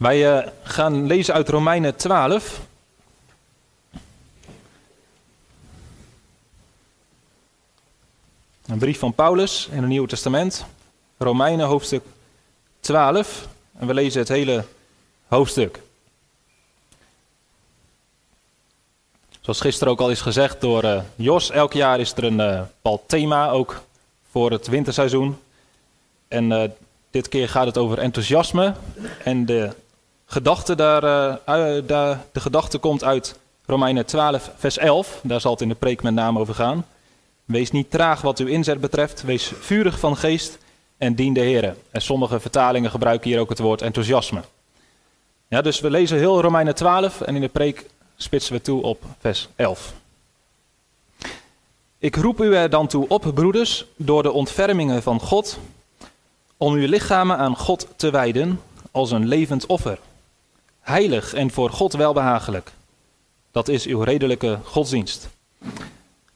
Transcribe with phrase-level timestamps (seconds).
[0.00, 2.60] Wij uh, gaan lezen uit Romeinen 12.
[8.66, 10.64] Een brief van Paulus in het Nieuwe Testament.
[11.18, 12.04] Romeinen hoofdstuk
[12.80, 13.48] 12.
[13.78, 14.64] En we lezen het hele
[15.28, 15.80] hoofdstuk.
[19.40, 22.60] Zoals gisteren ook al is gezegd door uh, Jos, elk jaar is er een uh,
[22.60, 23.82] bepaald thema ook
[24.30, 25.38] voor het winterseizoen.
[26.28, 26.74] En
[27.10, 28.74] dit keer gaat het over enthousiasme.
[29.24, 29.70] En de
[30.30, 35.20] gedachte, daar, de, de gedachte komt uit Romeinen 12, vers 11.
[35.22, 36.86] Daar zal het in de preek met name over gaan.
[37.44, 39.22] Wees niet traag wat uw inzet betreft.
[39.22, 40.58] Wees vurig van geest
[40.98, 41.76] en dien de Heer.
[41.90, 44.42] En sommige vertalingen gebruiken hier ook het woord enthousiasme.
[45.48, 47.86] Ja, dus we lezen heel Romeinen 12 en in de preek
[48.16, 49.92] spitsen we toe op vers 11.
[51.98, 55.58] Ik roep u er dan toe op, broeders, door de ontfermingen van God,
[56.56, 59.98] om uw lichamen aan God te wijden als een levend offer,
[60.90, 62.72] heilig en voor God welbehagelijk.
[63.50, 65.28] Dat is uw redelijke godsdienst.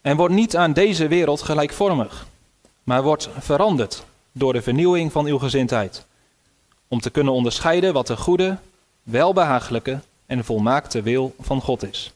[0.00, 2.26] En word niet aan deze wereld gelijkvormig,
[2.82, 6.06] maar wordt veranderd door de vernieuwing van uw gezindheid,
[6.88, 8.58] om te kunnen onderscheiden wat de goede,
[9.02, 12.12] welbehagelijke en volmaakte wil van God is.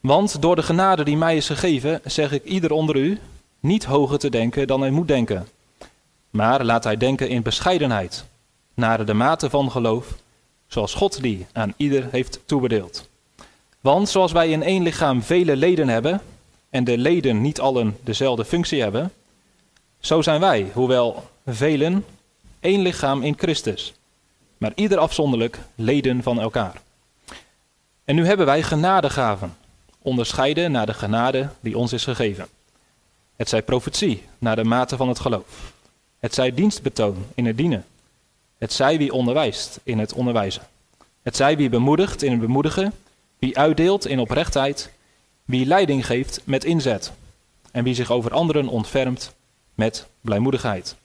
[0.00, 3.18] Want door de genade die mij is gegeven, zeg ik ieder onder u
[3.60, 5.48] niet hoger te denken dan hij moet denken.
[6.30, 8.24] Maar laat hij denken in bescheidenheid,
[8.74, 10.06] naar de mate van geloof,
[10.74, 13.08] zoals God die aan ieder heeft toebedeeld.
[13.80, 16.20] Want zoals wij in één lichaam vele leden hebben,
[16.70, 19.12] en de leden niet allen dezelfde functie hebben,
[20.00, 22.04] zo zijn wij, hoewel velen,
[22.60, 23.94] één lichaam in Christus,
[24.58, 26.80] maar ieder afzonderlijk leden van elkaar.
[28.04, 29.56] En nu hebben wij genadegaven,
[30.02, 32.46] onderscheiden naar de genade die ons is gegeven.
[33.36, 35.72] Het zij profetie, naar de mate van het geloof.
[36.18, 37.84] Het zij dienstbetoon in het dienen.
[38.58, 40.62] Het zij wie onderwijst in het onderwijzen.
[41.22, 42.92] Het zij wie bemoedigt in het bemoedigen,
[43.38, 44.90] wie uitdeelt in oprechtheid,
[45.44, 47.12] wie leiding geeft met inzet
[47.70, 49.34] en wie zich over anderen ontfermt
[49.74, 50.96] met blijmoedigheid.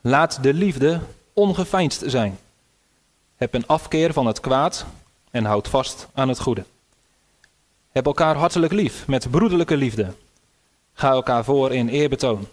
[0.00, 1.00] Laat de liefde
[1.32, 2.38] ongeveinsd zijn.
[3.36, 4.86] Heb een afkeer van het kwaad
[5.30, 6.64] en houd vast aan het goede.
[7.92, 10.12] Heb elkaar hartelijk lief met broederlijke liefde.
[10.92, 12.46] Ga elkaar voor in eerbetoon.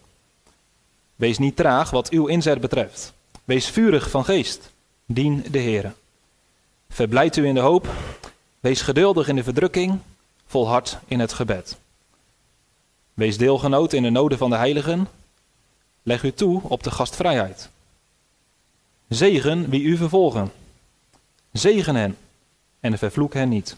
[1.16, 3.14] Wees niet traag wat uw inzet betreft.
[3.46, 4.72] Wees vurig van geest.
[5.06, 5.94] Dien de Heer.
[6.90, 7.88] Verblijd u in de hoop.
[8.60, 10.00] Wees geduldig in de verdrukking.
[10.46, 11.78] Volhard in het gebed.
[13.14, 15.08] Wees deelgenoot in de noden van de heiligen.
[16.04, 17.70] Leg u toe op de gastvrijheid.
[19.08, 20.52] Zegen wie u vervolgen.
[21.52, 22.18] Zegen hen
[22.80, 23.76] en vervloek hen niet.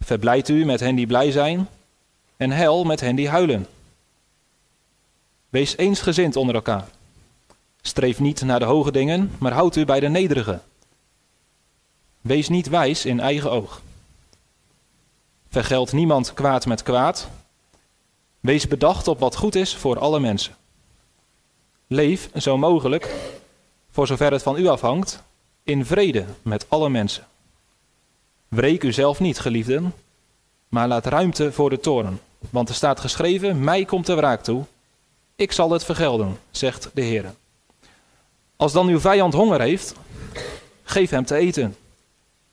[0.00, 1.68] Verblijd u met hen die blij zijn
[2.36, 3.66] en hel met hen die huilen.
[5.48, 6.88] Wees eensgezind onder elkaar.
[7.86, 10.60] Streef niet naar de hoge dingen, maar houd u bij de nederige.
[12.20, 13.80] Wees niet wijs in eigen oog.
[15.48, 17.28] Vergeld niemand kwaad met kwaad.
[18.40, 20.54] Wees bedacht op wat goed is voor alle mensen.
[21.86, 23.14] Leef zo mogelijk,
[23.90, 25.22] voor zover het van u afhangt,
[25.62, 27.26] in vrede met alle mensen.
[28.48, 29.94] Wreek u zelf niet, geliefden,
[30.68, 32.20] maar laat ruimte voor de toorn.
[32.50, 34.64] Want er staat geschreven: Mij komt de wraak toe.
[35.36, 37.34] Ik zal het vergelden, zegt de Heer.
[38.56, 39.94] Als dan uw vijand honger heeft,
[40.82, 41.76] geef hem te eten.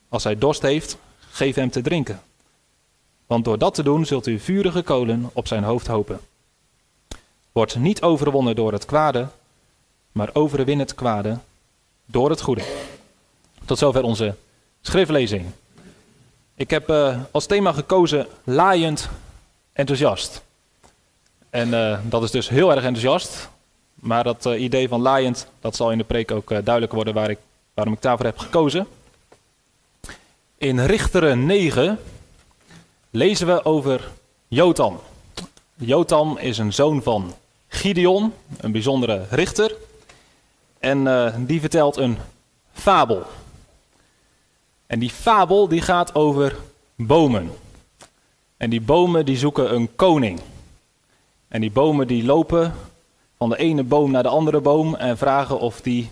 [0.10, 0.98] Als hij dorst heeft,
[1.32, 2.22] geef hem te drinken.
[3.26, 6.20] Want door dat te doen zult u vurige kolen op zijn hoofd hopen.
[7.52, 9.28] Word niet overwonnen door het kwade,
[10.12, 11.38] maar overwin het kwade
[12.06, 12.64] door het goede.
[13.66, 14.36] Tot zover onze
[14.82, 15.46] schriftlezing.
[16.56, 19.10] Ik heb uh, als thema gekozen laaiend
[19.74, 20.42] enthousiast.
[21.50, 23.50] En uh, dat is dus heel erg enthousiast.
[23.94, 27.30] Maar dat uh, idee van laaiend, dat zal in de preek ook duidelijk worden waar
[27.30, 27.40] ik,
[27.74, 28.88] waarom ik daarvoor heb gekozen.
[30.58, 32.00] In Richteren 9
[33.10, 34.12] lezen we over
[34.48, 35.00] Jotam.
[35.76, 37.34] Jotam is een zoon van
[37.68, 39.76] Gideon, een bijzondere richter.
[40.80, 42.18] En die vertelt een
[42.74, 43.26] fabel.
[44.86, 46.56] En die fabel die gaat over
[46.96, 47.52] bomen.
[48.58, 50.40] En die bomen die zoeken een koning.
[51.48, 52.74] En die bomen die lopen
[53.38, 56.12] van de ene boom naar de andere boom en vragen of die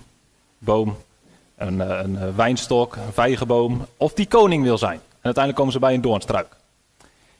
[0.57, 0.97] boom,
[1.55, 4.99] een, eh, een eh, wijnstok, een vijgenboom, of die koning wil zijn.
[4.99, 6.47] En uiteindelijk komen ze bij een doornstruik.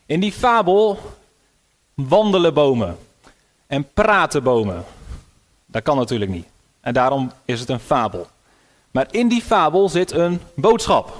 [0.06, 0.98] In die fabel
[1.94, 2.98] wandelen bomen
[3.68, 4.84] en praten bomen.
[5.66, 6.48] Dat kan natuurlijk niet.
[6.82, 8.28] En daarom is het een fabel.
[8.92, 11.14] Maar in die fabel zit een boodschap.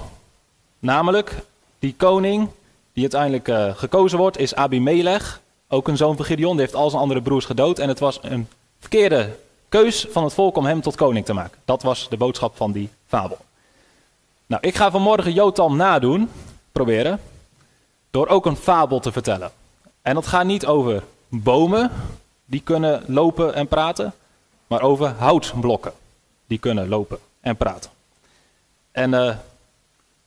[0.78, 1.34] Namelijk,
[1.78, 2.48] die koning
[2.92, 5.40] die uiteindelijk uh, gekozen wordt, is Abimelech.
[5.72, 6.58] Ook een zoon van Gideon.
[6.58, 7.78] Heeft al zijn andere broers gedood.
[7.78, 8.48] En het was een
[8.78, 9.36] verkeerde
[9.68, 11.58] keus van het volk om hem tot koning te maken.
[11.64, 13.38] Dat was de boodschap van die fabel.
[14.46, 16.30] Nou, ik ga vanmorgen Jotam nadoen,
[16.72, 17.20] proberen,
[18.10, 19.50] door ook een fabel te vertellen.
[20.02, 21.90] En dat gaat niet over bomen,
[22.44, 24.12] die kunnen lopen en praten,
[24.66, 25.92] maar over houtblokken,
[26.46, 27.90] die kunnen lopen en praten.
[28.90, 29.34] En uh,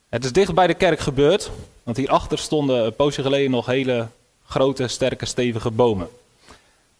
[0.09, 1.51] het is dicht bij de kerk gebeurd,
[1.83, 4.07] want hierachter stonden een poosje geleden nog hele
[4.45, 6.09] grote, sterke, stevige bomen.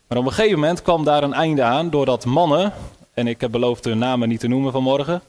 [0.08, 2.74] Maar op een gegeven moment kwam daar een einde aan doordat mannen,
[3.14, 5.22] en ik heb beloofd hun namen niet te noemen vanmorgen,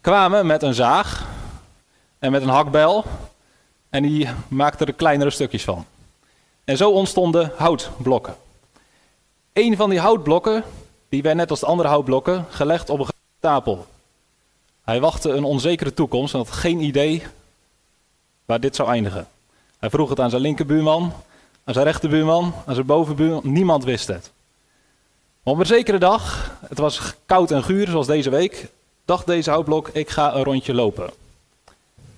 [0.00, 1.26] kwamen met een zaag
[2.18, 3.04] en met een hakbel
[3.90, 5.86] en die maakten er kleinere stukjes van.
[6.64, 8.36] En zo ontstonden houtblokken.
[9.52, 10.64] Een van die houtblokken,
[11.08, 13.06] die werd net als de andere houtblokken gelegd op een
[13.38, 13.86] stapel.
[14.84, 17.22] Hij wachtte een onzekere toekomst en had geen idee
[18.44, 19.28] waar dit zou eindigen.
[19.78, 21.12] Hij vroeg het aan zijn linkerbuurman,
[21.64, 23.40] aan zijn rechterbuurman, aan zijn bovenbuurman.
[23.44, 24.30] Niemand wist het.
[25.42, 28.68] Maar op een zekere dag, het was koud en guur zoals deze week,
[29.04, 31.10] dacht deze houtblok, ik ga een rondje lopen.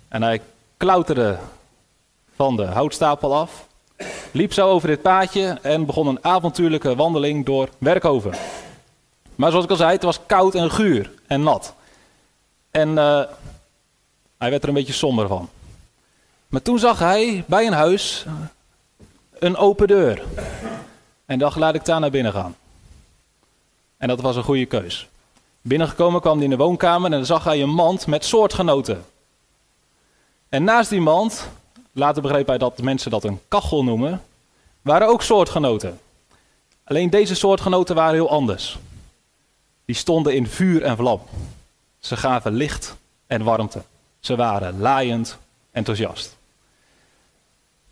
[0.08, 0.40] En hij
[0.76, 1.38] klauterde
[2.36, 3.66] van de houtstapel af,
[4.30, 8.34] liep zo over dit paadje en begon een avontuurlijke wandeling door Werkhoven.
[9.34, 11.74] Maar zoals ik al zei, het was koud en guur en nat.
[12.70, 13.22] En uh,
[14.38, 15.48] hij werd er een beetje somber van.
[16.48, 18.26] Maar toen zag hij bij een huis
[19.38, 20.22] een open deur.
[21.24, 22.56] En dacht, laat ik daar naar binnen gaan.
[23.96, 25.08] En dat was een goede keus.
[25.60, 29.04] Binnengekomen kwam hij in de woonkamer en dan zag hij een mand met soortgenoten.
[30.48, 31.48] En naast die mand,
[31.92, 34.22] later begreep hij dat mensen dat een kachel noemen,
[34.82, 36.00] waren ook soortgenoten.
[36.84, 38.78] Alleen deze soortgenoten waren heel anders.
[39.84, 41.20] Die stonden in vuur en vlam.
[41.98, 42.96] Ze gaven licht
[43.26, 43.82] en warmte.
[44.20, 45.38] Ze waren laaiend
[45.70, 46.35] enthousiast.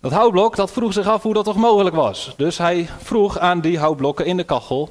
[0.05, 2.35] Dat houtblok dat vroeg zich af hoe dat toch mogelijk was.
[2.37, 4.89] Dus hij vroeg aan die houtblokken in de kachel: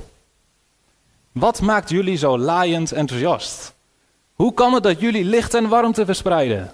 [1.31, 3.73] Wat maakt jullie zo laaiend enthousiast?
[4.33, 6.73] Hoe kan het dat jullie licht en warmte verspreiden?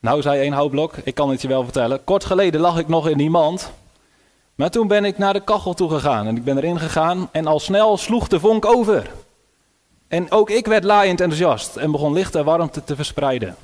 [0.00, 2.04] Nou, zei een houtblok, ik kan het je wel vertellen.
[2.04, 3.72] Kort geleden lag ik nog in die mand.
[4.54, 7.46] Maar toen ben ik naar de kachel toe gegaan en ik ben erin gegaan en
[7.46, 9.10] al snel sloeg de vonk over.
[10.08, 13.56] En ook ik werd laaiend enthousiast en begon licht en warmte te verspreiden.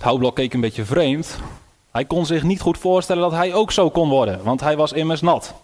[0.00, 1.38] Houtblok keek een beetje vreemd.
[1.90, 4.92] Hij kon zich niet goed voorstellen dat hij ook zo kon worden, want hij was
[4.92, 5.54] immers nat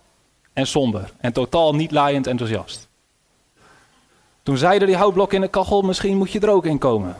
[0.52, 2.88] en somber en totaal niet laaiend enthousiast.
[4.42, 7.16] Toen zeiden die houtblokken in de kachel, misschien moet je er ook in komen.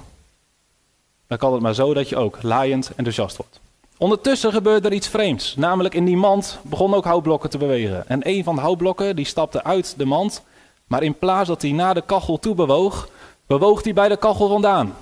[1.27, 3.61] Dan kan het maar zo dat je ook laaiend enthousiast wordt.
[3.97, 5.57] Ondertussen gebeurde er iets vreemds.
[5.57, 8.09] Namelijk in die mand begonnen ook houtblokken te bewegen.
[8.09, 10.43] En een van de houtblokken die stapte uit de mand.
[10.87, 13.09] Maar in plaats dat hij naar de kachel toe bewoog,
[13.47, 14.95] bewoog hij bij de kachel vandaan.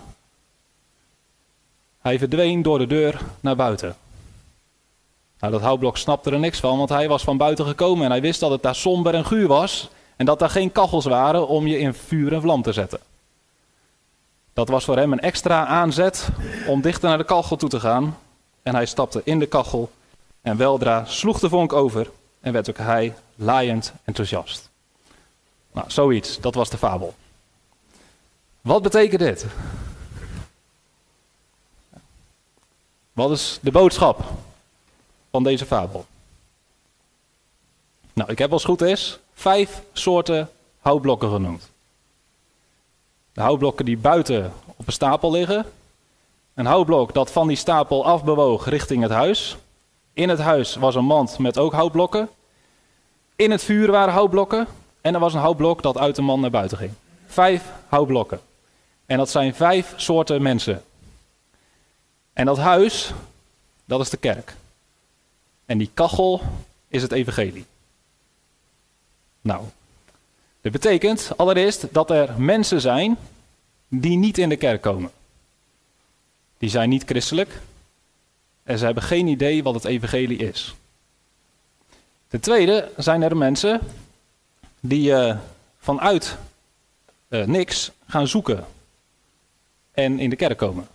[2.04, 3.96] Hij verdween door de deur naar buiten.
[5.38, 8.20] Nou, dat houtblok snapte er niks van, want hij was van buiten gekomen en hij
[8.20, 11.66] wist dat het daar somber en guur was en dat daar geen kachels waren om
[11.66, 12.98] je in vuur en vlam te zetten.
[14.52, 16.28] Dat was voor hem een extra aanzet
[16.66, 18.18] om dichter naar de kachel toe te gaan.
[18.62, 19.90] En hij stapte in de kachel
[20.42, 22.10] en weldra sloeg de vonk over
[22.40, 24.70] en werd ook hij laaiend enthousiast.
[25.72, 27.14] Nou, zoiets, dat was de fabel.
[28.60, 29.46] Wat betekent dit?
[33.14, 34.24] Wat is de boodschap
[35.30, 36.04] van deze fabel?
[38.12, 40.50] Nou, ik heb als goed is vijf soorten
[40.80, 41.70] houtblokken genoemd.
[43.32, 45.66] De houtblokken die buiten op een stapel liggen.
[46.54, 49.56] Een houtblok dat van die stapel afbewoog richting het huis.
[50.12, 52.28] In het huis was een mand met ook houtblokken.
[53.36, 54.66] In het vuur waren houtblokken.
[55.00, 56.92] En er was een houtblok dat uit de mand naar buiten ging.
[57.26, 58.40] Vijf houtblokken.
[59.06, 60.82] En dat zijn vijf soorten mensen.
[62.34, 63.12] En dat huis,
[63.84, 64.54] dat is de kerk.
[65.66, 66.40] En die kachel
[66.88, 67.64] is het evangelie.
[69.40, 69.64] Nou,
[70.60, 73.16] dit betekent allereerst dat er mensen zijn
[73.88, 75.10] die niet in de kerk komen.
[76.58, 77.60] Die zijn niet christelijk
[78.62, 80.74] en ze hebben geen idee wat het evangelie is.
[82.28, 83.80] Ten tweede zijn er mensen
[84.80, 85.36] die uh,
[85.78, 86.36] vanuit
[87.28, 88.66] uh, niks gaan zoeken
[89.92, 90.88] en in de kerk komen.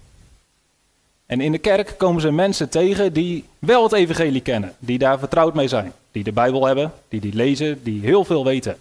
[1.30, 5.20] En in de kerk komen ze mensen tegen die wel het evangelie kennen, die daar
[5.20, 8.78] vertrouwd mee zijn, die de Bijbel hebben, die die lezen, die heel veel weten.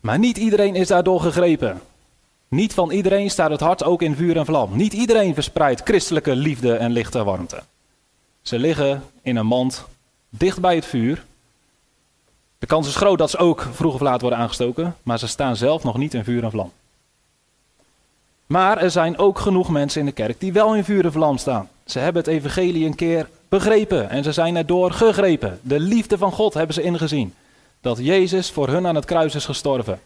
[0.00, 1.80] Maar niet iedereen is daardoor gegrepen.
[2.48, 4.76] Niet van iedereen staat het hart ook in vuur en vlam.
[4.76, 7.62] Niet iedereen verspreidt christelijke liefde en lichte warmte.
[8.42, 9.84] Ze liggen in een mand
[10.28, 11.24] dicht bij het vuur.
[12.58, 15.56] De kans is groot dat ze ook vroeg of laat worden aangestoken, maar ze staan
[15.56, 16.72] zelf nog niet in vuur en vlam.
[18.48, 21.38] Maar er zijn ook genoeg mensen in de kerk die wel in vuur en vlam
[21.38, 21.68] staan.
[21.84, 25.58] Ze hebben het evangelie een keer begrepen en ze zijn erdoor gegrepen.
[25.62, 27.34] De liefde van God hebben ze ingezien.
[27.80, 30.00] dat Jezus voor hun aan het kruis is gestorven.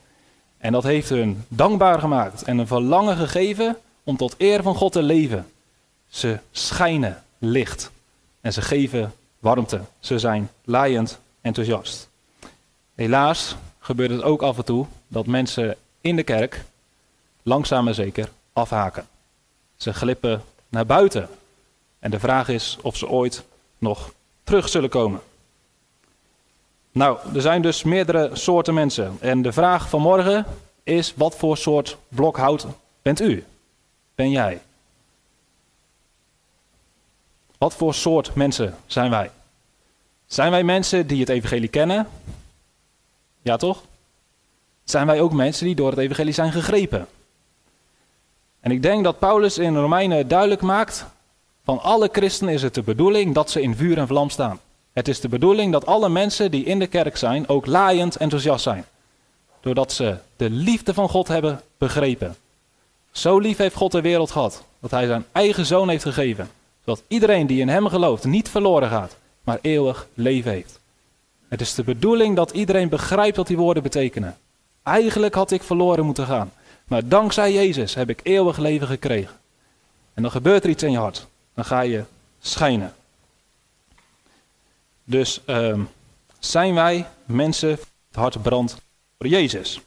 [0.59, 4.93] En dat heeft hun dankbaar gemaakt en een verlangen gegeven om tot eer van God
[4.93, 5.47] te leven.
[6.09, 7.91] Ze schijnen licht
[8.41, 9.81] en ze geven warmte.
[10.01, 12.09] Ze zijn laaiend enthousiast.
[12.95, 16.65] Helaas gebeurt het ook af en toe dat mensen in de kerk
[17.43, 19.07] langzaam maar zeker afhaken.
[19.77, 21.29] Ze glippen naar buiten.
[21.99, 23.45] En de vraag is of ze ooit
[23.79, 24.13] nog
[24.45, 25.21] terug zullen komen.
[26.93, 29.17] Nou, er zijn dus meerdere soorten mensen.
[29.21, 30.47] En de vraag van morgen
[30.83, 32.67] is: wat voor soort blok hout
[33.03, 33.45] bent u?
[34.15, 34.61] Ben jij?
[37.59, 39.31] Wat voor soort mensen zijn wij?
[40.27, 42.09] Zijn wij mensen die het evangelie kennen?
[43.43, 43.83] Ja, toch?
[44.85, 47.09] Zijn wij ook mensen die door het evangelie zijn gegrepen?
[48.63, 51.07] En ik denk dat Paulus in Romeinen duidelijk maakt:
[51.65, 54.61] van alle christenen is het de bedoeling dat ze in vuur en vlam staan.
[54.93, 58.63] Het is de bedoeling dat alle mensen die in de kerk zijn ook laaiend enthousiast
[58.63, 58.85] zijn.
[59.61, 62.37] Doordat ze de liefde van God hebben begrepen.
[63.11, 66.51] Zo lief heeft God de wereld gehad, dat hij zijn eigen zoon heeft gegeven.
[66.85, 70.81] Zodat iedereen die in hem gelooft niet verloren gaat, maar eeuwig leven heeft.
[71.49, 74.37] Het is de bedoeling dat iedereen begrijpt wat die woorden betekenen.
[74.83, 76.53] Eigenlijk had ik verloren moeten gaan.
[76.93, 79.37] Maar dankzij Jezus heb ik eeuwig leven gekregen.
[80.15, 81.27] En dan gebeurt er iets in je hart.
[81.55, 82.05] Dan ga je
[82.41, 82.95] schijnen.
[85.05, 85.79] Dus uh,
[86.39, 88.77] zijn wij mensen, het hart brandt
[89.19, 89.81] voor Jezus.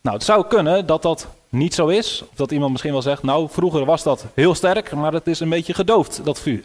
[0.00, 2.22] Nou, het zou kunnen dat dat niet zo is.
[2.22, 5.40] Of dat iemand misschien wel zegt, nou, vroeger was dat heel sterk, maar het is
[5.40, 6.64] een beetje gedoofd, dat vuur.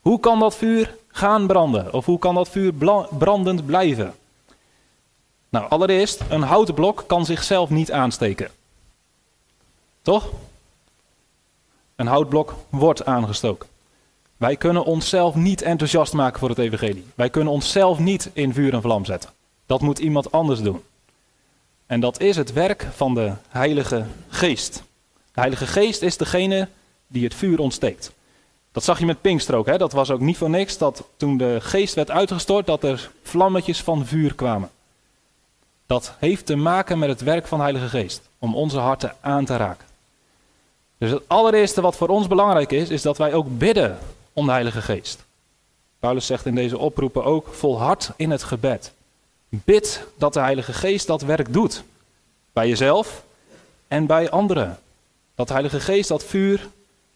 [0.00, 1.92] Hoe kan dat vuur gaan branden?
[1.92, 2.72] Of hoe kan dat vuur
[3.18, 4.14] brandend blijven?
[5.48, 8.50] Nou, allereerst, een houten blok kan zichzelf niet aansteken.
[10.02, 10.30] Toch?
[11.96, 13.68] Een houtblok wordt aangestoken.
[14.36, 17.04] Wij kunnen onszelf niet enthousiast maken voor het evangelie.
[17.14, 19.30] Wij kunnen onszelf niet in vuur en vlam zetten.
[19.66, 20.82] Dat moet iemand anders doen.
[21.86, 24.82] En dat is het werk van de Heilige Geest.
[25.12, 26.68] De Heilige Geest is degene
[27.06, 28.12] die het vuur ontsteekt.
[28.72, 29.78] Dat zag je met Pinkster Hè?
[29.78, 33.82] Dat was ook niet voor niks dat toen de geest werd uitgestort, dat er vlammetjes
[33.82, 34.70] van vuur kwamen.
[35.86, 38.28] Dat heeft te maken met het werk van de Heilige Geest.
[38.38, 39.86] Om onze harten aan te raken.
[41.00, 43.98] Dus het allereerste wat voor ons belangrijk is, is dat wij ook bidden
[44.32, 45.24] om de Heilige Geest.
[45.98, 48.92] Paulus zegt in deze oproepen ook: volhard in het gebed.
[49.48, 51.82] Bid dat de Heilige Geest dat werk doet.
[52.52, 53.22] Bij jezelf
[53.88, 54.78] en bij anderen.
[55.34, 56.68] Dat de Heilige Geest dat vuur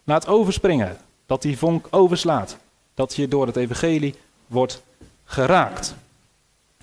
[0.05, 0.97] laat overspringen.
[1.27, 2.57] Dat die vonk overslaat.
[2.95, 4.15] Dat je door het Evangelie
[4.47, 4.83] wordt
[5.25, 5.95] geraakt.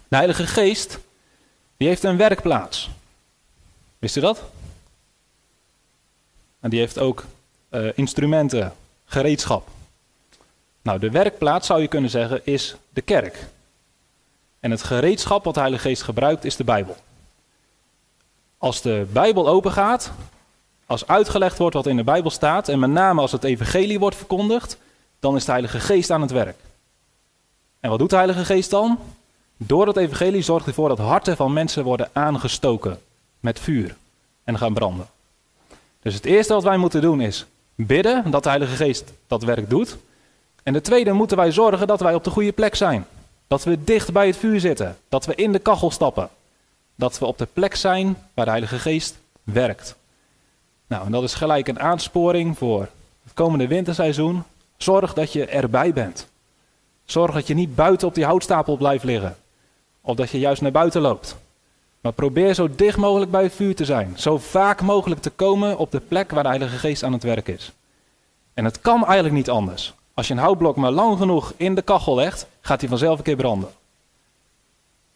[0.07, 0.99] De Heilige Geest,
[1.77, 2.89] die heeft een werkplaats.
[3.99, 4.43] Wist u dat?
[6.61, 7.25] En die heeft ook
[7.69, 8.73] uh, instrumenten,
[9.05, 9.67] gereedschap.
[10.81, 13.47] Nou, de werkplaats zou je kunnen zeggen is de kerk.
[14.59, 16.95] En het gereedschap wat de Heilige Geest gebruikt is de Bijbel.
[18.57, 20.11] Als de Bijbel open gaat,
[20.85, 24.15] als uitgelegd wordt wat in de Bijbel staat, en met name als het evangelie wordt
[24.15, 24.77] verkondigd,
[25.19, 26.57] dan is de Heilige Geest aan het werk.
[27.79, 28.99] En wat doet de Heilige Geest dan?
[29.57, 32.99] Door het evangelie zorgt hij ervoor dat harten van mensen worden aangestoken
[33.39, 33.95] met vuur
[34.43, 35.07] en gaan branden.
[36.01, 39.69] Dus het eerste wat wij moeten doen is bidden dat de Heilige Geest dat werk
[39.69, 39.97] doet.
[40.63, 43.05] En de tweede moeten wij zorgen dat wij op de goede plek zijn.
[43.47, 44.97] Dat we dicht bij het vuur zitten.
[45.09, 46.29] Dat we in de kachel stappen.
[46.95, 49.95] Dat we op de plek zijn waar de Heilige Geest werkt.
[50.87, 52.87] Nou, en dat is gelijk een aansporing voor
[53.23, 54.43] het komende winterseizoen.
[54.77, 56.27] Zorg dat je erbij bent.
[57.05, 59.37] Zorg dat je niet buiten op die houtstapel blijft liggen.
[60.01, 61.35] Of dat je juist naar buiten loopt.
[62.01, 64.13] Maar probeer zo dicht mogelijk bij het vuur te zijn.
[64.17, 67.47] Zo vaak mogelijk te komen op de plek waar de Heilige Geest aan het werk
[67.47, 67.71] is.
[68.53, 69.93] En het kan eigenlijk niet anders.
[70.13, 73.23] Als je een houtblok maar lang genoeg in de kachel legt, gaat hij vanzelf een
[73.23, 73.69] keer branden.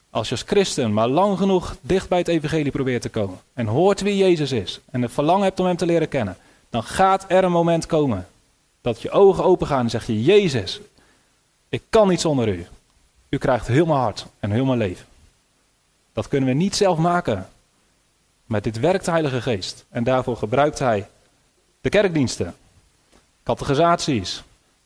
[0.10, 3.68] Als je als christen maar lang genoeg dicht bij het evangelie probeert te komen en
[3.68, 6.38] hoort wie Jezus is en het verlangen hebt om hem te leren kennen,
[6.70, 8.28] dan gaat er een moment komen
[8.82, 10.80] dat je ogen open gaan en zeg je, Jezus,
[11.70, 12.66] ik kan niet zonder u.
[13.30, 15.06] U krijgt heel mijn hart en heel mijn leven.
[16.16, 17.48] Dat kunnen we niet zelf maken.
[18.46, 19.86] Maar dit werkt de Heilige Geest.
[19.90, 21.08] En daarvoor gebruikt hij
[21.82, 22.56] de kerkdiensten,
[23.44, 24.44] categorisaties,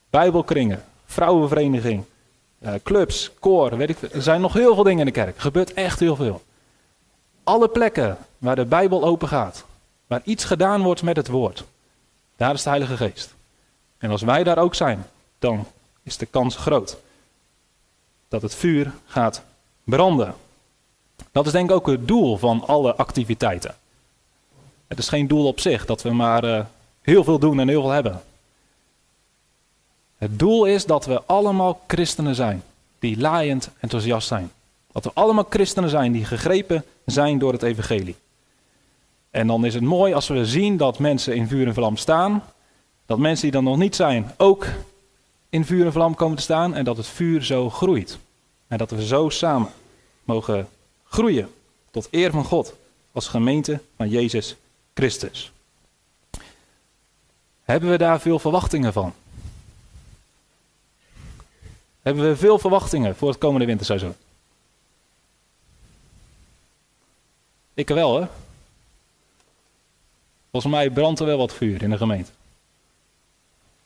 [0.10, 2.04] bijbelkringen, vrouwenvereniging,
[2.60, 5.36] eh, clubs, koor, weet ik Er zijn nog heel veel dingen in de kerk.
[5.36, 6.42] Er gebeurt echt heel veel.
[7.44, 9.66] Alle plekken waar de Bijbel open gaat,
[10.08, 11.64] waar iets gedaan wordt met het woord,
[12.36, 13.34] daar is de Heilige Geest.
[13.98, 15.06] En als wij daar ook zijn,
[15.40, 15.68] dan
[16.04, 16.98] is de kans groot
[18.28, 19.42] dat het vuur gaat
[19.84, 20.36] branden.
[21.32, 23.76] Dat is denk ik ook het doel van alle activiteiten.
[24.88, 26.66] Het is geen doel op zich dat we maar uh,
[27.02, 28.22] heel veel doen en heel veel hebben.
[30.18, 32.64] Het doel is dat we allemaal christenen zijn,
[33.00, 34.52] die laaiend enthousiast zijn
[34.92, 38.16] Dat we allemaal christenen zijn die gegrepen zijn door het evangelie.
[39.30, 42.44] En dan is het mooi als we zien dat mensen in vuur en vlam staan.
[43.06, 44.68] Dat mensen die dan nog niet zijn ook
[45.50, 46.76] in vuur en vlam komen te staan.
[46.76, 48.18] En dat het vuur zo groeit.
[48.68, 49.70] En dat we zo samen
[50.24, 50.68] mogen
[51.10, 51.50] groeien
[51.92, 52.74] tot eer van God
[53.12, 54.56] als gemeente van Jezus
[54.94, 55.52] Christus.
[57.64, 59.14] Hebben we daar veel verwachtingen van?
[62.02, 64.16] Hebben we veel verwachtingen voor het komende winterseizoen?
[67.74, 68.28] Ik wel, hè?
[70.52, 72.32] Volgens mij brandt er wel wat vuur in de gemeente.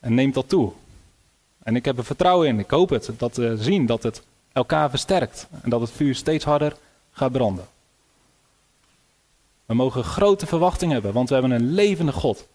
[0.00, 0.72] En neemt dat toe.
[1.62, 4.90] En ik heb er vertrouwen in, ik hoop het, dat we zien dat het elkaar
[4.90, 5.46] versterkt.
[5.62, 6.76] En dat het vuur steeds harder
[7.14, 7.66] gaat branden.
[9.66, 12.46] We mogen grote verwachting hebben, want we hebben een levende God.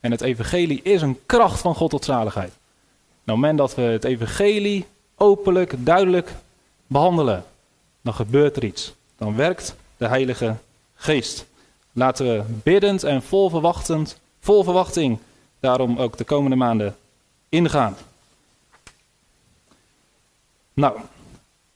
[0.00, 2.50] En het evangelie is een kracht van God tot zaligheid.
[2.50, 6.34] Op het moment dat we het evangelie openlijk, duidelijk
[6.86, 7.44] behandelen,
[8.00, 8.94] dan gebeurt er iets.
[9.16, 10.56] Dan werkt de Heilige
[10.94, 11.46] Geest.
[11.92, 15.18] Laten we biddend en vol, verwachtend, vol verwachting
[15.60, 16.96] daarom ook de komende maanden
[17.48, 17.96] ingaan.
[20.72, 20.98] Nou,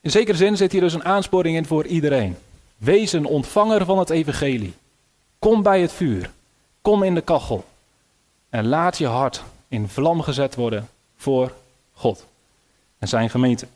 [0.00, 2.37] in zekere zin zit hier dus een aansporing in voor iedereen.
[2.76, 4.75] Wees een ontvanger van het evangelie.
[5.38, 6.30] Kom bij het vuur.
[6.83, 7.64] Kom in de kachel.
[8.49, 11.52] En laat je hart in vlam gezet worden voor
[11.92, 12.26] God
[12.99, 13.66] en zijn gemeente.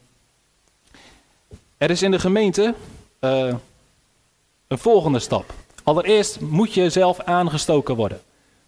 [1.76, 2.74] Er is in de gemeente
[3.20, 3.54] uh,
[4.66, 5.52] een volgende stap.
[5.82, 8.20] Allereerst moet je zelf aangestoken worden.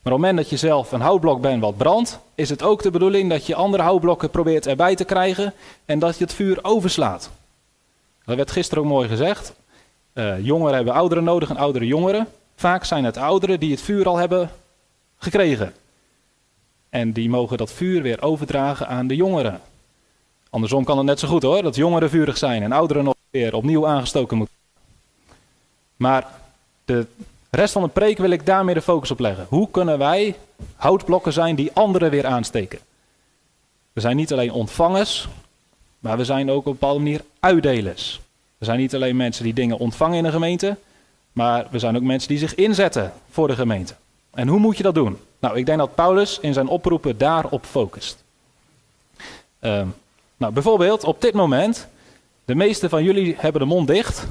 [0.02, 2.82] Maar op het moment dat je zelf een houtblok bent wat brandt, is het ook
[2.82, 5.52] de bedoeling dat je andere houtblokken probeert erbij te krijgen
[5.84, 7.30] en dat je het vuur overslaat.
[8.26, 9.52] Dat werd gisteren ook mooi gezegd.
[10.14, 12.28] Uh, jongeren hebben ouderen nodig en oudere jongeren.
[12.56, 14.50] Vaak zijn het ouderen die het vuur al hebben
[15.18, 15.74] gekregen.
[16.88, 19.60] En die mogen dat vuur weer overdragen aan de jongeren.
[20.50, 23.54] Andersom kan het net zo goed hoor, dat jongeren vurig zijn en ouderen nog weer
[23.54, 24.54] opnieuw aangestoken moeten.
[25.96, 26.26] Maar
[26.84, 27.06] de
[27.50, 29.46] rest van de preek wil ik daar meer de focus op leggen.
[29.48, 30.36] Hoe kunnen wij
[30.76, 32.78] houtblokken zijn die anderen weer aansteken?
[33.92, 35.28] We zijn niet alleen ontvangers,
[36.06, 38.20] maar we zijn ook op een bepaalde manier uitdelers.
[38.58, 40.76] We zijn niet alleen mensen die dingen ontvangen in een gemeente,
[41.32, 43.94] maar we zijn ook mensen die zich inzetten voor de gemeente.
[44.30, 45.18] En hoe moet je dat doen?
[45.38, 48.24] Nou, ik denk dat Paulus in zijn oproepen daarop focust.
[49.60, 49.82] Uh,
[50.36, 51.86] nou, bijvoorbeeld op dit moment,
[52.44, 54.26] de meeste van jullie hebben de mond dicht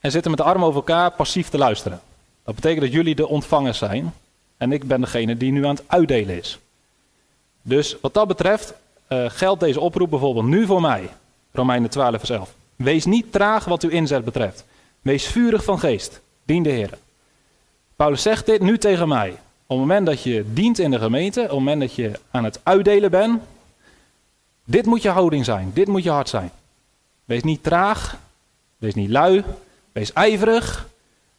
[0.00, 2.00] en zitten met de armen over elkaar passief te luisteren.
[2.44, 4.14] Dat betekent dat jullie de ontvangers zijn
[4.56, 6.58] en ik ben degene die nu aan het uitdelen is.
[7.62, 8.74] Dus wat dat betreft
[9.12, 11.08] uh, geldt deze oproep bijvoorbeeld nu voor mij.
[11.52, 12.54] Romeinen 12 vers 11.
[12.76, 14.64] Wees niet traag wat uw inzet betreft.
[15.00, 16.20] Wees vurig van geest.
[16.44, 16.98] Dien de Heer.
[17.96, 19.30] Paulus zegt dit nu tegen mij.
[19.66, 22.44] Op het moment dat je dient in de gemeente, op het moment dat je aan
[22.44, 23.42] het uitdelen bent,
[24.64, 26.50] dit moet je houding zijn, dit moet je hart zijn.
[27.24, 28.18] Wees niet traag,
[28.76, 29.44] wees niet lui,
[29.92, 30.88] wees ijverig,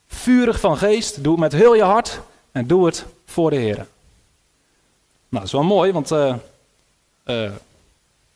[0.07, 2.19] vurig van geest, doe het met heel je hart
[2.51, 3.75] en doe het voor de Heer.
[3.75, 3.85] Nou,
[5.29, 6.35] dat is wel mooi, want uh,
[7.25, 7.51] uh,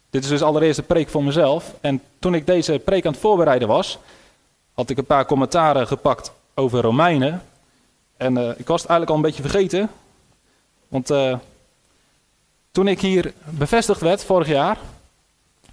[0.10, 1.74] dit is dus allereerst de preek voor mezelf.
[1.82, 3.98] En toen ik deze preek aan het voorbereiden was,
[4.74, 7.42] had ik een paar commentaren gepakt over Romeinen.
[8.18, 9.90] En uh, ik was het eigenlijk al een beetje vergeten.
[10.88, 11.08] Want
[12.72, 14.78] toen ik hier bevestigd werd vorig jaar,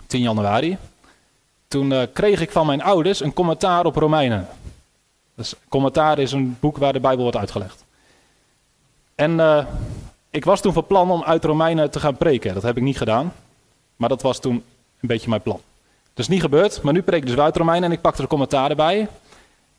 [0.06, 0.78] 10 januari,
[1.68, 4.48] toen kreeg ik van mijn ouders een commentaar op Romeinen.
[5.34, 7.84] Dus commentaar is een boek waar de Bijbel wordt uitgelegd.
[9.14, 9.40] En
[10.34, 12.54] ik was toen van plan om uit Romeinen te gaan preken.
[12.54, 13.32] Dat heb ik niet gedaan,
[13.96, 14.54] maar dat was toen
[15.00, 15.60] een beetje mijn plan.
[16.14, 18.70] Is niet gebeurd, maar nu preek ik dus uit Romeinen en ik pakte er commentaar
[18.70, 19.08] erbij.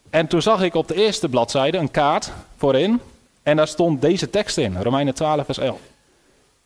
[0.09, 2.99] En toen zag ik op de eerste bladzijde een kaart voorin
[3.43, 5.79] en daar stond deze tekst in, Romeinen 12 vers 11.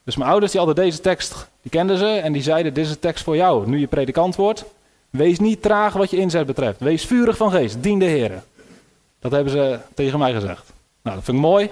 [0.03, 2.91] Dus mijn ouders die hadden deze tekst, die kenden ze en die zeiden, dit is
[2.91, 3.69] de tekst voor jou.
[3.69, 4.65] Nu je predikant wordt,
[5.09, 6.79] wees niet traag wat je inzet betreft.
[6.79, 8.43] Wees vurig van geest, dien de Heer.
[9.19, 10.71] Dat hebben ze tegen mij gezegd.
[11.01, 11.69] Nou, dat vind ik mooi.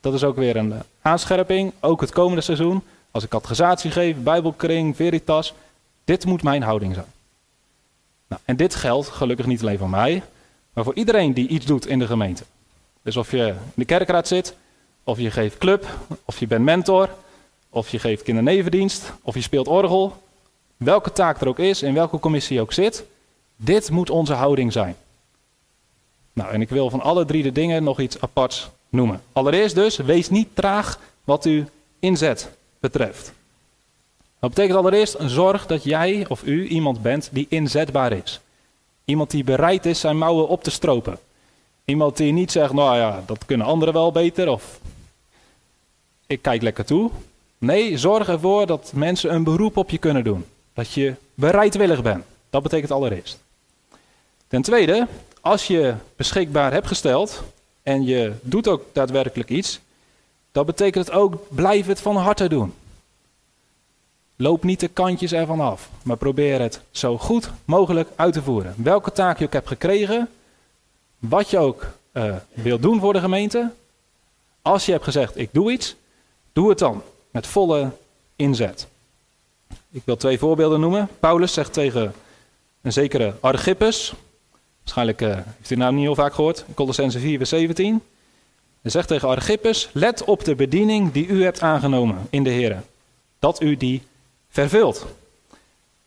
[0.00, 2.82] Dat is ook weer een eh, aanscherping, ook het komende seizoen.
[3.10, 5.54] Als ik catechisatie geef, bijbelkring, veritas,
[6.04, 7.12] dit moet mijn houding zijn.
[8.26, 10.22] Nou, en dit geldt gelukkig niet alleen voor mij,
[10.72, 12.44] maar voor iedereen die iets doet in de gemeente.
[13.02, 14.54] Dus of je in de kerkraad zit,
[15.04, 15.86] of je geeft club,
[16.24, 17.08] of je bent mentor,
[17.68, 20.22] of je geeft kindernevendienst, of je speelt orgel.
[20.76, 23.04] Welke taak er ook is, in welke commissie je ook zit.
[23.56, 24.96] Dit moet onze houding zijn.
[26.32, 29.22] Nou, en ik wil van alle drie de dingen nog iets aparts noemen.
[29.32, 31.64] Allereerst dus, wees niet traag wat uw
[31.98, 32.50] inzet
[32.80, 33.32] betreft.
[34.38, 38.40] Dat betekent allereerst zorg dat jij of u iemand bent die inzetbaar is.
[39.04, 41.18] Iemand die bereid is zijn mouwen op te stropen.
[41.84, 44.80] Iemand die niet zegt, nou ja, dat kunnen anderen wel beter of
[46.26, 47.10] ik kijk lekker toe.
[47.58, 50.44] Nee, zorg ervoor dat mensen een beroep op je kunnen doen.
[50.74, 52.24] Dat je bereidwillig bent.
[52.50, 53.38] Dat betekent allereerst.
[54.48, 55.06] Ten tweede,
[55.40, 57.42] als je beschikbaar hebt gesteld
[57.82, 59.80] en je doet ook daadwerkelijk iets,
[60.52, 62.74] dan betekent het ook blijf het van harte doen.
[64.36, 68.74] Loop niet de kantjes ervan af, maar probeer het zo goed mogelijk uit te voeren.
[68.76, 70.28] Welke taak je ook hebt gekregen,
[71.18, 73.70] wat je ook uh, wilt doen voor de gemeente.
[74.62, 75.96] Als je hebt gezegd, ik doe iets,
[76.52, 77.90] doe het dan met volle
[78.36, 78.86] inzet.
[79.90, 81.08] Ik wil twee voorbeelden noemen.
[81.20, 82.12] Paulus zegt tegen
[82.82, 84.12] een zekere Archippus,
[84.80, 88.02] waarschijnlijk uh, heeft u naam niet heel vaak gehoord, Colossense 4 vers 17.
[88.82, 92.82] Hij zegt tegen Archippus, let op de bediening die u hebt aangenomen in de Heer,
[93.38, 94.02] dat u die
[94.48, 95.06] vervult.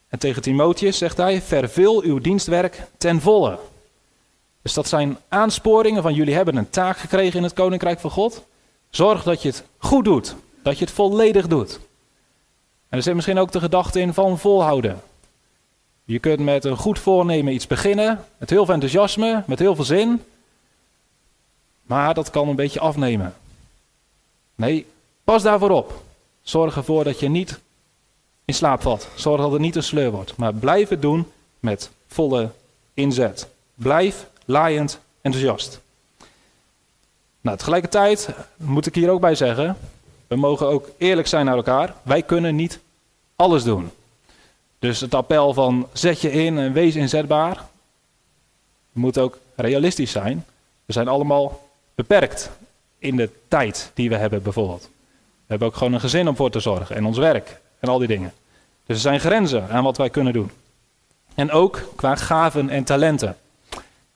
[0.07, 3.59] En tegen Timotheus zegt hij, vervul uw dienstwerk ten volle.
[4.61, 8.43] Dus dat zijn aansporingen van jullie hebben een taak gekregen in het Koninkrijk van God.
[8.89, 11.79] Zorg dat je het goed doet, dat je het volledig doet.
[12.89, 15.01] En er zit misschien ook de gedachte in van volhouden.
[16.05, 19.83] Je kunt met een goed voornemen iets beginnen, met heel veel enthousiasme, met heel veel
[19.83, 20.23] zin.
[21.83, 23.33] Maar dat kan een beetje afnemen.
[24.55, 24.85] Nee,
[25.23, 26.03] pas daarvoor op.
[26.41, 27.59] Zorg ervoor dat je niet
[28.45, 29.07] in slaap valt.
[29.15, 30.37] Zorg dat het niet een sleur wordt.
[30.37, 32.49] Maar blijf het doen met volle
[32.93, 33.47] inzet.
[33.73, 35.81] Blijf laaiend enthousiast.
[37.41, 39.77] Nou, tegelijkertijd moet ik hier ook bij zeggen,
[40.27, 41.95] we mogen ook eerlijk zijn naar elkaar.
[42.01, 42.79] Wij kunnen niet
[43.35, 43.91] alles doen.
[44.83, 47.65] Dus het appel van zet je in en wees inzetbaar,
[48.91, 50.45] moet ook realistisch zijn.
[50.85, 52.49] We zijn allemaal beperkt
[52.97, 54.89] in de tijd die we hebben bijvoorbeeld.
[55.19, 57.97] We hebben ook gewoon een gezin om voor te zorgen en ons werk en al
[57.97, 58.33] die dingen.
[58.85, 60.51] Dus er zijn grenzen aan wat wij kunnen doen.
[61.35, 63.37] En ook qua gaven en talenten.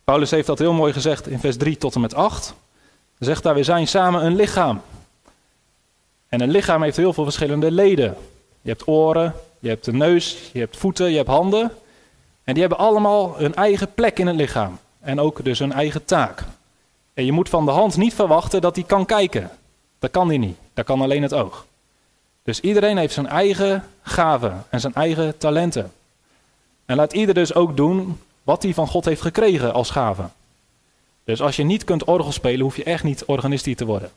[0.04, 2.54] Paulus heeft dat heel mooi gezegd in vers 3 tot en met 8.
[3.18, 4.82] Hij zegt daar, we zijn samen een lichaam.
[6.28, 8.18] En een lichaam heeft heel veel verschillende leden.
[8.62, 11.72] Je hebt oren, je hebt een neus, je hebt voeten, je hebt handen.
[12.44, 14.80] En die hebben allemaal hun eigen plek in het lichaam.
[15.00, 16.44] En ook dus hun eigen taak.
[17.14, 19.50] En je moet van de hand niet verwachten dat hij kan kijken.
[20.00, 20.58] Dat kan hij niet.
[20.74, 21.66] Dat kan alleen het oog.
[22.44, 25.92] Dus iedereen heeft zijn eigen gaven en zijn eigen talenten.
[26.86, 30.24] En laat ieder dus ook doen wat hij van God heeft gekregen als gave.
[31.24, 34.12] Dus als je niet kunt orgel spelen, hoef je echt niet organistisch te worden.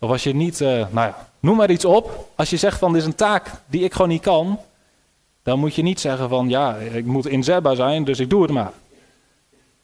[0.00, 2.28] Of als je niet, uh, nou ja, noem maar iets op.
[2.34, 4.58] Als je zegt van dit is een taak die ik gewoon niet kan,
[5.42, 8.50] dan moet je niet zeggen van ja, ik moet inzetbaar zijn, dus ik doe het
[8.50, 8.72] maar.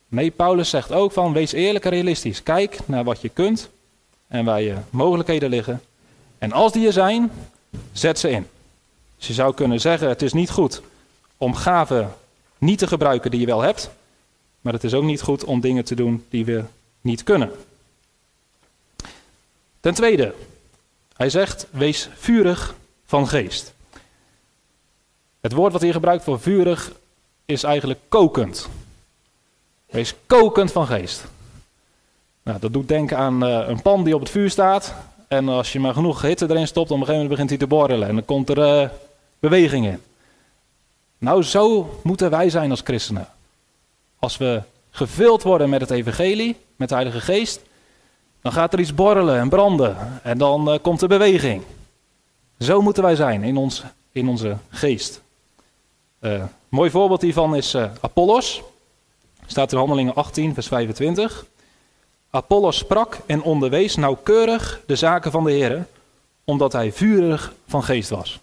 [0.09, 2.43] Nee, Paulus zegt ook van wees eerlijk en realistisch.
[2.43, 3.71] Kijk naar wat je kunt
[4.29, 5.81] en waar je mogelijkheden liggen.
[6.39, 7.31] En als die er zijn,
[7.93, 8.47] zet ze in.
[9.17, 10.83] Dus je zou kunnen zeggen, het is niet goed
[11.37, 12.13] om gaven
[12.59, 13.91] niet te gebruiken die je wel hebt.
[14.61, 16.65] Maar het is ook niet goed om dingen te doen die we
[17.01, 17.51] niet kunnen.
[19.83, 20.35] Ten tweede,
[21.17, 23.73] hij zegt: wees vurig van geest.
[25.41, 26.93] Het woord wat hier gebruikt voor vurig
[27.45, 28.69] is eigenlijk kokend.
[29.87, 31.25] Wees kokend van geest.
[32.43, 34.95] Nou, dat doet denken aan uh, een pan die op het vuur staat.
[35.29, 37.67] En als je maar genoeg hitte erin stopt, op een gegeven moment begint hij te
[37.67, 38.09] borrelen.
[38.09, 38.89] En dan komt er uh,
[39.39, 40.03] beweging in.
[41.19, 43.29] Nou, zo moeten wij zijn als christenen.
[44.19, 47.61] Als we gevuld worden met het evangelie, met de Heilige Geest,
[48.43, 50.21] dan gaat er iets borrelen en branden.
[50.23, 51.63] En dan uh, komt er beweging.
[52.59, 55.23] Zo moeten wij zijn in, ons, in onze geest.
[56.21, 58.63] Uh, mooi voorbeeld hiervan is uh, Apollos.
[59.47, 61.47] Staat in Handelingen 18, vers 25.
[62.31, 65.87] Apollos sprak en onderwees nauwkeurig de zaken van de Heer,
[66.45, 68.41] omdat hij vurig van geest was.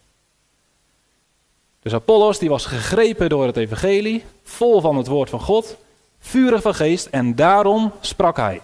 [1.82, 5.76] Dus Apollos die was gegrepen door het evangelie, vol van het woord van God,
[6.20, 8.62] vurig van geest en daarom sprak hij.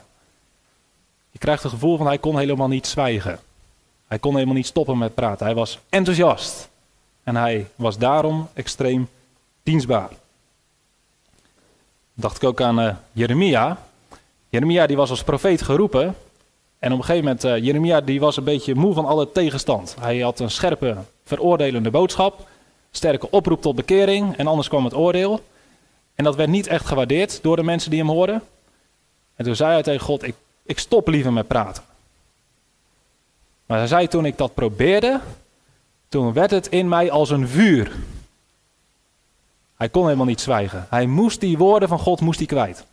[1.36, 3.40] Je krijgt het gevoel van hij kon helemaal niet zwijgen.
[4.08, 5.46] Hij kon helemaal niet stoppen met praten.
[5.46, 6.70] Hij was enthousiast.
[7.24, 9.10] En hij was daarom extreem
[9.64, 10.10] dienstbaar.
[12.14, 13.78] Dacht ik ook aan uh, Jeremia.
[14.50, 16.16] Jeremia die was als profeet geroepen.
[16.80, 19.96] En op een gegeven moment, uh, Jeremia die was een beetje moe van alle tegenstand.
[20.00, 22.48] Hij had een scherpe, veroordelende boodschap.
[22.92, 24.38] Sterke oproep tot bekering.
[24.38, 25.40] En anders kwam het oordeel.
[26.14, 28.42] En dat werd niet echt gewaardeerd door de mensen die hem hoorden.
[29.36, 31.84] En toen zei hij tegen God, ik ik stop liever met praten.
[33.66, 35.20] Maar hij zei toen ik dat probeerde,
[36.10, 37.92] toen werd het in mij als een vuur.
[39.76, 40.88] Hij kon helemaal niet zwijgen.
[40.90, 42.86] Hij moest die woorden van God moest hij kwijt.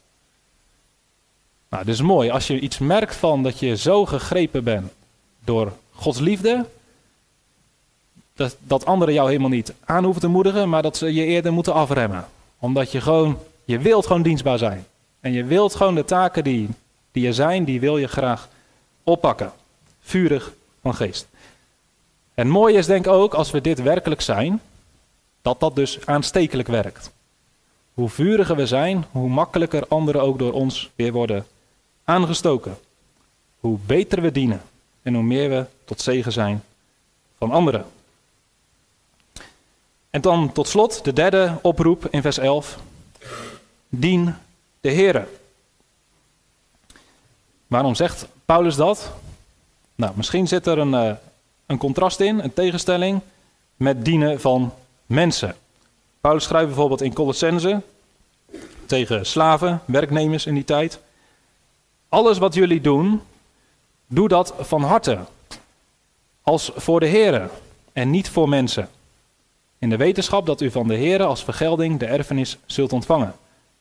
[1.68, 2.30] Nou, dus mooi.
[2.30, 4.92] Als je iets merkt van dat je zo gegrepen bent
[5.44, 6.66] door Gods liefde,
[8.34, 11.52] dat, dat anderen jou helemaal niet aan hoeven te moedigen, maar dat ze je eerder
[11.52, 12.26] moeten afremmen.
[12.58, 14.86] Omdat je gewoon, je wilt gewoon dienstbaar zijn.
[15.20, 16.68] En je wilt gewoon de taken die
[17.12, 18.48] die er zijn, die wil je graag
[19.02, 19.52] oppakken.
[20.00, 21.26] Vurig van geest.
[22.34, 24.60] En mooi is denk ik ook, als we dit werkelijk zijn,
[25.42, 27.10] dat dat dus aanstekelijk werkt.
[27.94, 31.46] hoe vuriger we zijn, hoe makkelijker anderen ook door ons weer worden
[32.04, 32.78] aangestoken.
[33.60, 34.62] Hoe beter we dienen
[35.02, 36.62] en hoe meer we tot zegen zijn
[37.38, 37.86] van anderen.
[40.10, 42.78] En dan tot slot de derde oproep in vers 11.
[43.88, 44.34] Dien
[44.80, 45.26] de Heere.
[47.72, 49.12] Waarom zegt Paulus dat?
[49.94, 51.12] Nou, misschien zit er een, uh,
[51.66, 53.20] een contrast in, een tegenstelling
[53.76, 54.72] met dienen van
[55.06, 55.56] mensen.
[56.20, 57.82] Paulus schrijft bijvoorbeeld in Colossense
[58.86, 61.00] tegen slaven, werknemers in die tijd.
[62.08, 63.20] Alles wat jullie doen,
[64.06, 65.18] doe dat van harte.
[66.42, 67.48] Als voor de Here
[67.92, 68.88] en niet voor mensen.
[69.78, 73.34] In de wetenschap dat u van de Here als vergelding de erfenis zult ontvangen.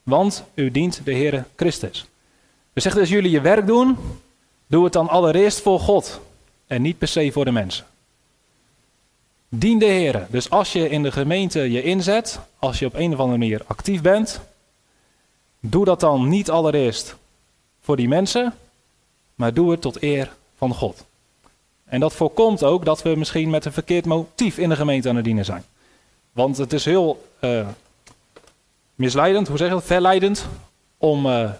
[0.03, 2.05] Want u dient de Heere Christus.
[2.73, 3.97] We zeggen als jullie je werk doen,
[4.67, 6.19] doe het dan allereerst voor God
[6.67, 7.85] en niet per se voor de mensen.
[9.49, 10.27] Dien de Heer.
[10.29, 13.61] Dus als je in de gemeente je inzet, als je op een of andere manier
[13.67, 14.41] actief bent,
[15.59, 17.15] doe dat dan niet allereerst
[17.81, 18.53] voor die mensen,
[19.35, 21.05] maar doe het tot eer van God.
[21.85, 25.15] En dat voorkomt ook dat we misschien met een verkeerd motief in de gemeente aan
[25.15, 25.63] het dienen zijn.
[26.31, 27.67] Want het is heel uh,
[28.95, 30.45] misleidend, hoe zeg je dat, verleidend,
[30.97, 31.51] om uh,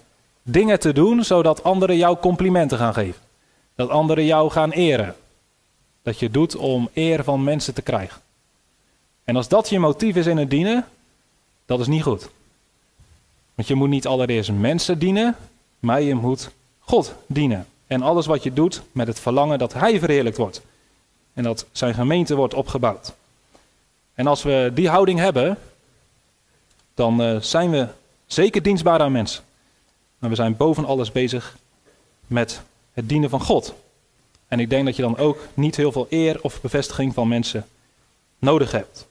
[0.43, 3.21] dingen te doen zodat anderen jou complimenten gaan geven.
[3.75, 5.15] Dat anderen jou gaan eren.
[6.01, 8.21] Dat je doet om eer van mensen te krijgen.
[9.23, 10.85] En als dat je motief is in het dienen,
[11.65, 12.29] dat is niet goed.
[13.55, 15.35] Want je moet niet allereerst mensen dienen,
[15.79, 16.49] maar je moet
[16.79, 17.67] God dienen.
[17.87, 20.61] En alles wat je doet met het verlangen dat Hij verheerlijkt wordt.
[21.33, 23.13] En dat zijn gemeente wordt opgebouwd.
[24.13, 25.57] En als we die houding hebben,
[26.93, 27.87] dan uh, zijn we
[28.25, 29.43] zeker dienstbaar aan mensen.
[30.21, 31.57] Maar we zijn boven alles bezig
[32.27, 32.61] met
[32.93, 33.73] het dienen van God.
[34.47, 37.67] En ik denk dat je dan ook niet heel veel eer of bevestiging van mensen
[38.39, 39.07] nodig hebt.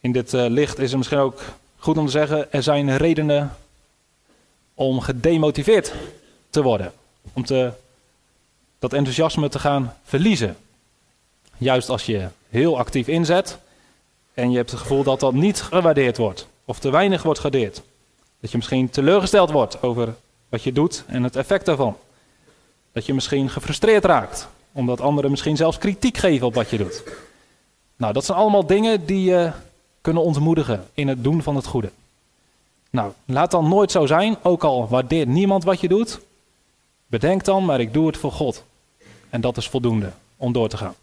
[0.00, 1.42] In dit uh, licht is het misschien ook
[1.78, 3.56] goed om te zeggen: er zijn redenen
[4.74, 5.92] om gedemotiveerd
[6.50, 6.92] te worden.
[7.32, 7.72] Om te,
[8.78, 10.56] dat enthousiasme te gaan verliezen.
[11.56, 13.58] Juist als je heel actief inzet
[14.34, 17.82] en je hebt het gevoel dat dat niet gewaardeerd wordt of te weinig wordt gewaardeerd.
[18.40, 20.14] Dat je misschien teleurgesteld wordt over
[20.48, 21.96] wat je doet en het effect daarvan.
[22.92, 27.02] Dat je misschien gefrustreerd raakt, omdat anderen misschien zelfs kritiek geven op wat je doet.
[27.96, 29.50] Nou, dat zijn allemaal dingen die je
[30.00, 31.90] kunnen ontmoedigen in het doen van het goede.
[32.90, 36.20] Nou, laat dan nooit zo zijn, ook al waardeert niemand wat je doet.
[37.06, 38.64] Bedenk dan, maar ik doe het voor God.
[39.30, 40.94] En dat is voldoende om door te gaan.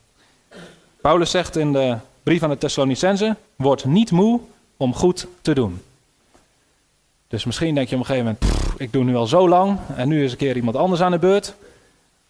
[1.02, 4.39] Paulus zegt in de brief aan de Thessalonicense: Word niet moe
[4.78, 5.82] om goed te doen.
[7.34, 10.08] Dus misschien denk je op een gegeven moment: Ik doe nu al zo lang en
[10.08, 11.56] nu is een keer iemand anders aan de beurt.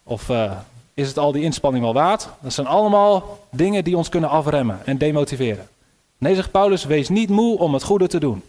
[0.02, 0.52] Of uh,
[0.94, 2.28] is het al die inspanning wel waard?
[2.40, 5.68] Dat zijn allemaal dingen die ons kunnen afremmen en demotiveren.
[6.18, 8.42] Nee, zegt Paulus, wees niet moe om het goede te doen.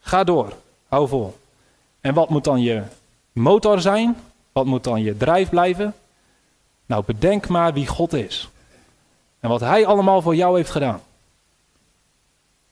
[0.00, 0.52] Ga door,
[0.88, 1.38] hou vol.
[2.00, 2.82] En wat moet dan je
[3.32, 4.16] motor zijn?
[4.52, 5.94] Wat moet dan je drijf blijven?
[6.86, 8.48] Nou, bedenk maar wie God is.
[9.40, 11.00] En wat Hij allemaal voor jou heeft gedaan.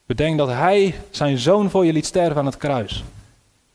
[0.06, 3.04] Bedenk dat Hij zijn zoon voor je liet sterven aan het kruis.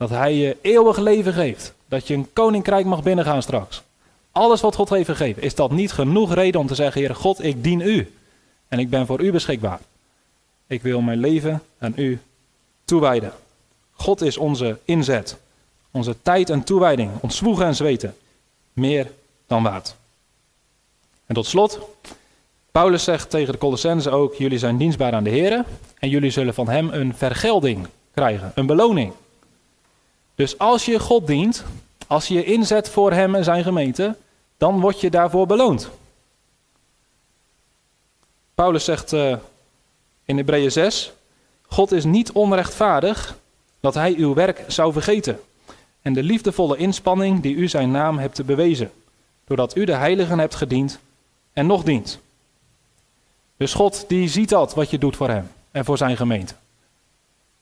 [0.03, 1.73] Dat Hij je eeuwig leven geeft.
[1.87, 3.81] Dat je een koninkrijk mag binnengaan straks.
[4.31, 5.41] Alles wat God heeft gegeven.
[5.41, 8.13] Is dat niet genoeg reden om te zeggen, Heer God, ik dien U.
[8.67, 9.79] En ik ben voor U beschikbaar.
[10.67, 12.19] Ik wil mijn leven aan U
[12.85, 13.31] toewijden.
[13.93, 15.37] God is onze inzet.
[15.91, 17.11] Onze tijd en toewijding.
[17.19, 18.15] Ons zwoegen en zweten.
[18.73, 19.11] Meer
[19.47, 19.95] dan waard.
[21.25, 21.79] En tot slot,
[22.71, 25.65] Paulus zegt tegen de Colossenzen ook: Jullie zijn dienstbaar aan de Heer
[25.99, 29.13] en jullie zullen van Hem een vergelding krijgen, een beloning.
[30.35, 31.63] Dus als je God dient,
[32.07, 34.15] als je je inzet voor Hem en zijn gemeente,
[34.57, 35.89] dan word je daarvoor beloond.
[38.55, 39.35] Paulus zegt uh,
[40.25, 41.13] in Hebreeën 6:
[41.67, 43.37] God is niet onrechtvaardig
[43.79, 45.39] dat Hij uw werk zou vergeten
[46.03, 48.91] en de liefdevolle inspanning die u zijn naam hebt bewezen,
[49.45, 50.99] doordat u de heiligen hebt gediend
[51.53, 52.19] en nog dient.
[53.57, 56.53] Dus God die ziet dat wat je doet voor hem en voor zijn gemeente.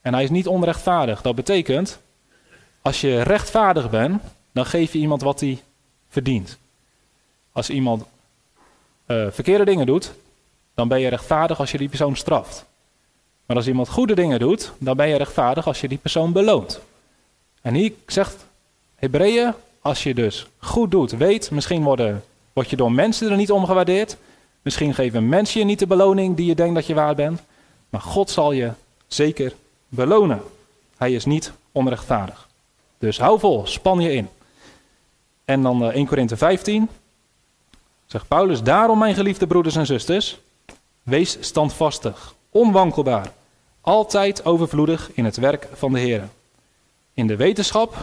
[0.00, 1.22] En hij is niet onrechtvaardig.
[1.22, 1.98] Dat betekent,
[2.82, 5.62] als je rechtvaardig bent, dan geef je iemand wat hij
[6.08, 6.58] verdient.
[7.52, 8.04] Als iemand
[9.06, 10.12] uh, verkeerde dingen doet,
[10.74, 12.64] dan ben je rechtvaardig als je die persoon straft.
[13.46, 16.80] Maar als iemand goede dingen doet, dan ben je rechtvaardig als je die persoon beloont.
[17.60, 18.44] En hier zegt
[18.94, 23.50] Hebreeën, als je dus goed doet, weet, misschien worden, word je door mensen er niet
[23.50, 24.16] om gewaardeerd,
[24.62, 27.40] Misschien geven mensen je niet de beloning die je denkt dat je waard bent.
[27.90, 28.70] Maar God zal je
[29.06, 29.52] zeker
[29.88, 30.42] belonen.
[30.96, 32.48] Hij is niet onrechtvaardig.
[33.02, 34.28] Dus hou vol, span je in.
[35.44, 36.88] En dan 1 eh, Korinthe 15.
[38.06, 40.38] Zegt Paulus, daarom mijn geliefde broeders en zusters,
[41.02, 43.32] wees standvastig, onwankelbaar.
[43.80, 46.28] altijd overvloedig in het werk van de Heer.
[47.14, 47.96] In de wetenschap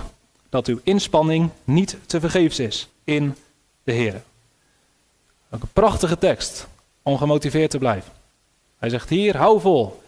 [0.49, 3.35] dat uw inspanning niet te vergeefs is in
[3.83, 4.21] de Heer.
[5.49, 6.67] Ook een prachtige tekst
[7.01, 8.11] om gemotiveerd te blijven.
[8.77, 10.01] Hij zegt hier, hou vol.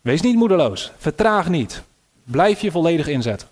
[0.00, 0.92] Wees niet moedeloos.
[0.96, 1.82] Vertraag niet.
[2.24, 3.48] Blijf je volledig inzetten.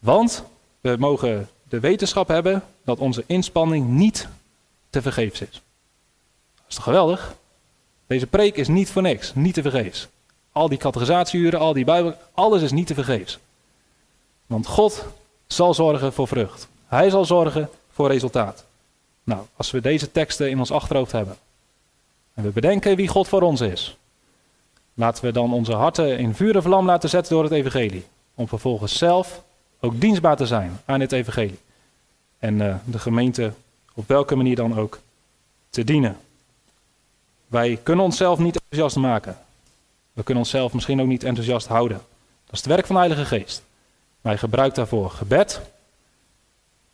[0.00, 0.44] Want
[0.80, 4.28] we mogen de wetenschap hebben dat onze inspanning niet
[4.90, 5.62] te vergeefs is.
[6.54, 7.34] Dat is toch geweldig?
[8.06, 10.08] Deze preek is niet voor niks, niet te vergeefs.
[10.52, 13.38] Al die categorisatieuren, al die Bijbel, alles is niet te vergeefs.
[14.46, 15.04] Want God
[15.46, 16.68] zal zorgen voor vrucht.
[16.86, 18.64] Hij zal zorgen voor resultaat.
[19.24, 21.36] Nou, als we deze teksten in ons achterhoofd hebben
[22.34, 23.96] en we bedenken wie God voor ons is,
[24.94, 28.04] laten we dan onze harten in vuur en vlam laten zetten door het evangelie.
[28.34, 29.42] Om vervolgens zelf
[29.80, 31.58] ook dienstbaar te zijn aan het evangelie.
[32.38, 33.52] En uh, de gemeente
[33.94, 35.00] op welke manier dan ook
[35.70, 36.16] te dienen.
[37.46, 39.38] Wij kunnen onszelf niet enthousiast maken.
[40.12, 42.00] We kunnen onszelf misschien ook niet enthousiast houden.
[42.44, 43.62] Dat is het werk van de Heilige Geest.
[44.20, 45.60] Wij gebruiken daarvoor gebed,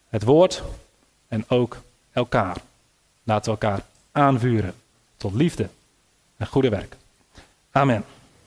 [0.09, 0.63] het woord
[1.29, 1.77] en ook
[2.13, 2.57] elkaar.
[3.23, 4.75] Laten we elkaar aanvuren
[5.17, 5.69] tot liefde
[6.37, 6.97] en goede werk.
[7.71, 8.05] Amen.